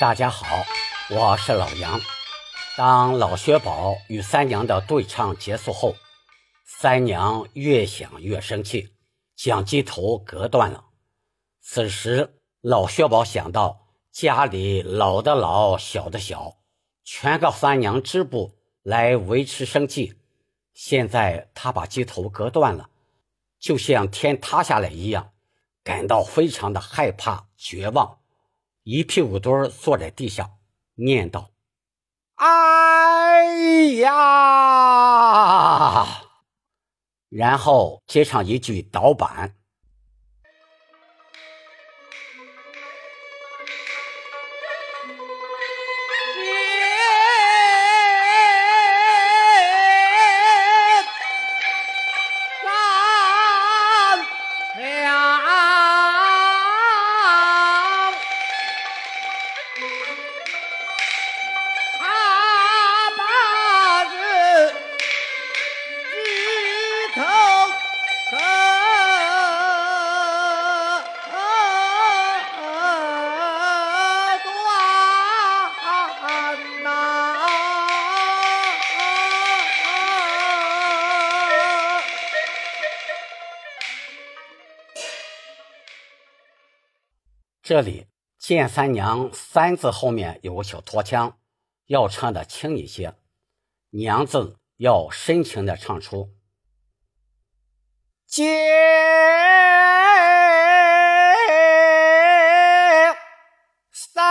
[0.00, 0.64] 大家好，
[1.10, 2.00] 我是老杨。
[2.74, 5.94] 当老薛宝与三娘的对唱结束后，
[6.64, 8.94] 三娘越想越生气，
[9.36, 10.86] 将鸡头割断了。
[11.60, 16.56] 此时，老薛宝想到家里老的老，小的小，
[17.04, 20.18] 全靠三娘织布来维持生计。
[20.72, 22.88] 现在他把鸡头割断了，
[23.58, 25.34] 就像天塌下来一样，
[25.84, 28.19] 感到非常的害怕、绝望。
[28.82, 30.50] 一屁股墩儿坐在地下，
[30.94, 31.50] 念道
[32.36, 33.44] ：“哎
[33.96, 34.06] 呀！”
[37.28, 39.59] 然后接上一句导板。
[87.70, 91.38] 这里“见三娘”三字后面有个小拖腔，
[91.86, 93.14] 要唱的轻一些
[93.94, 96.34] ，“娘”字要深情的唱出。
[98.26, 98.50] 见
[103.92, 104.24] 三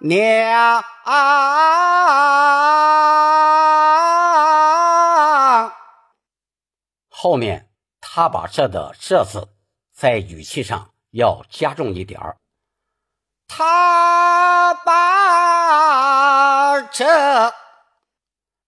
[0.00, 0.84] 娘，
[7.08, 7.72] 后面
[8.02, 9.48] 他把这的“这”字。
[9.98, 12.36] 在语气上要加重一点儿。
[13.48, 17.52] 他把这，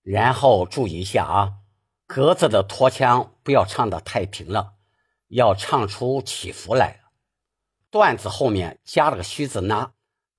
[0.02, 1.52] 然后注意一下啊，
[2.08, 4.72] 格子的拖腔不要唱的太平了，
[5.28, 7.02] 要唱出起伏来。
[7.92, 9.92] 段子后面加了个虚字呢，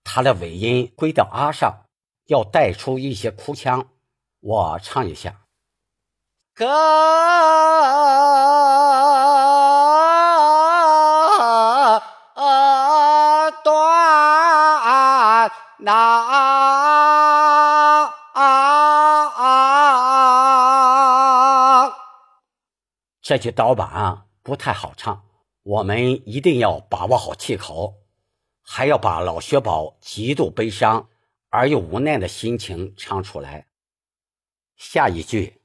[0.04, 1.86] 它的尾音归到啊上，
[2.26, 3.88] 要带出一些哭腔。
[4.42, 5.46] 我唱一下，
[6.54, 6.68] 格。
[15.84, 18.04] 那啊
[18.34, 19.32] 啊
[23.24, 25.24] 这句导板不太好唱，
[25.64, 27.96] 我们一定要把握好气口，
[28.62, 31.10] 还要把老薛宝极度悲伤
[31.50, 33.66] 而又无奈的心情唱出来。
[34.78, 35.60] 下一句。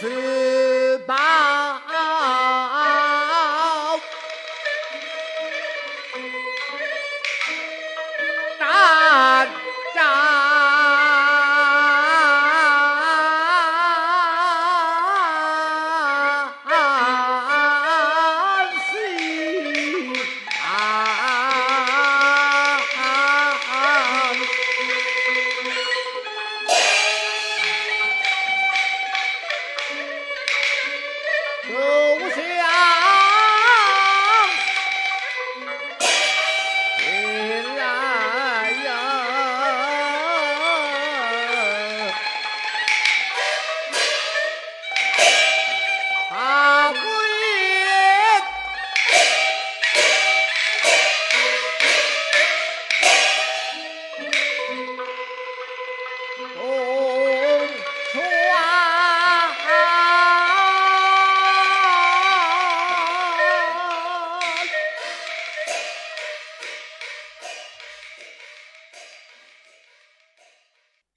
[0.00, 0.63] 十八。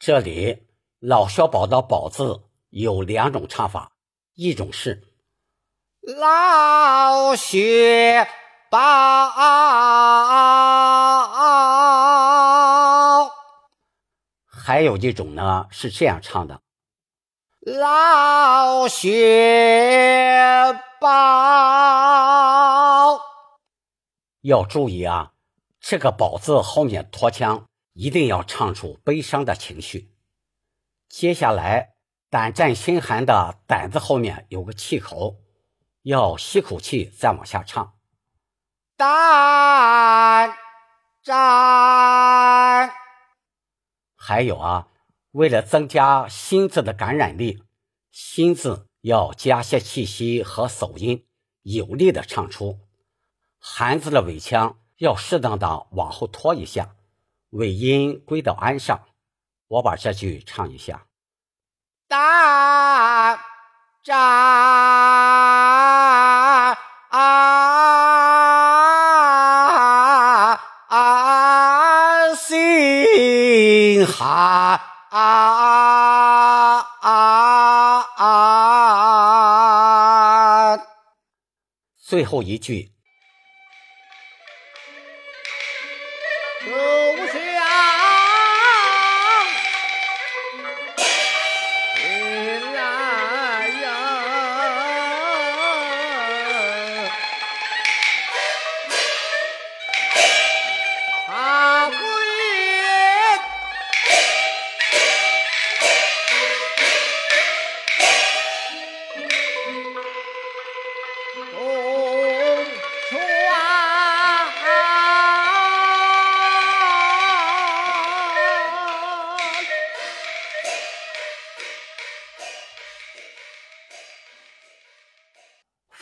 [0.07, 0.63] 这里
[0.99, 3.91] 老薛宝的“宝”字有两种唱法，
[4.35, 5.03] 一种是
[5.99, 8.25] 老薛
[8.69, 8.79] 宝，
[14.45, 16.61] 还有一种呢是这样唱的：
[17.59, 21.09] 老薛宝。
[24.39, 25.33] 要注意啊，
[25.81, 27.65] 这个“宝”字后面拖腔。
[27.97, 30.13] 一定要唱出悲伤的情绪。
[31.09, 31.95] 接下来，
[32.29, 35.37] 胆战心寒的“胆”字后面有个气口，
[36.03, 37.95] 要吸口气再往下唱。
[38.95, 40.53] 胆
[41.23, 42.91] 战。
[44.15, 44.89] 还有啊，
[45.31, 47.63] 为了增加心字的感染力，
[48.11, 51.25] 心字要加些气息和手音，
[51.63, 52.77] 有力的唱出；
[53.57, 56.95] 寒字的尾腔要适当的往后拖一下，
[57.57, 59.07] 尾音归到安上。
[59.67, 61.07] 我把这句唱一下：
[62.07, 63.43] 大
[64.03, 64.13] 扎
[72.35, 74.83] 心哈。
[81.97, 82.96] 最后一句。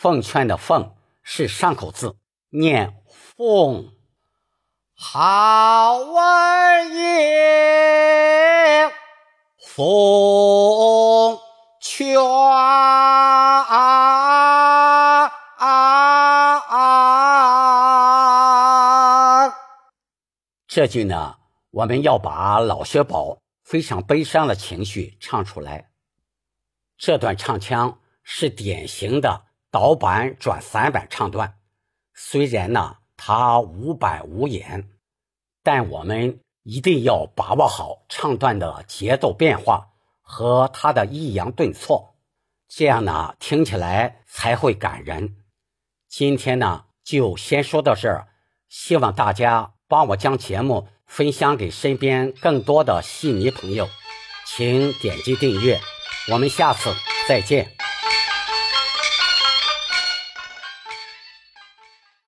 [0.06, 0.94] 奉劝的“奉”
[1.24, 2.16] 是上口字，
[2.50, 3.90] 念“奉”。
[4.94, 8.92] 好文言，
[9.58, 11.36] 奉
[11.80, 12.14] 劝。
[20.68, 21.38] 这句呢，
[21.72, 25.90] 我们要把老薛宝非常悲伤的情绪唱出来。
[26.96, 29.45] 这段唱腔是典型的。
[29.76, 31.58] 导板转散板唱段，
[32.14, 34.88] 虽然呢它无板无眼，
[35.62, 39.88] 但我们一定要把握好唱段的节奏变化
[40.22, 42.14] 和它的抑扬顿挫，
[42.66, 45.36] 这样呢听起来才会感人。
[46.08, 48.28] 今天呢就先说到这儿，
[48.70, 53.86] 希望大家帮我将节目分享给身边更多的戏迷朋友，
[54.46, 55.78] 请点击订阅，
[56.32, 56.94] 我们下次
[57.28, 57.75] 再见。